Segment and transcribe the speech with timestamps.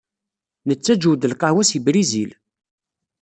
[0.67, 2.31] Nettaǧǧew-d lqahwa seg Brizil.